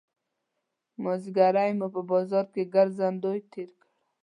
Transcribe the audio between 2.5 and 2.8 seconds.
کې